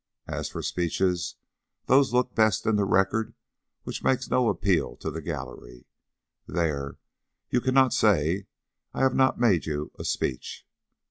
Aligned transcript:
As 0.25 0.49
for 0.49 0.63
speeches, 0.63 1.35
those 1.85 2.11
look 2.11 2.33
best 2.33 2.65
in 2.65 2.75
the 2.75 2.85
Record 2.85 3.35
which 3.83 4.03
make 4.03 4.27
no 4.31 4.49
appeal 4.49 4.95
to 4.95 5.11
the 5.11 5.21
gallery. 5.21 5.85
There, 6.47 6.97
you 7.51 7.61
cannot 7.61 7.93
say 7.93 8.47
I 8.95 9.01
have 9.03 9.13
not 9.13 9.39
made 9.39 9.67
you 9.67 9.91
a 9.99 10.03
speech!" 10.03 10.65